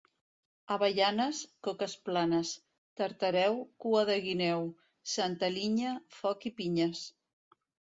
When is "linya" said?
5.61-5.97